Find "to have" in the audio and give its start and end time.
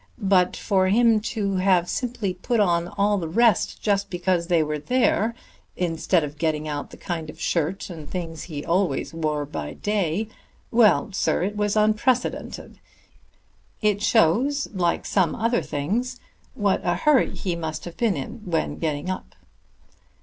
1.19-1.87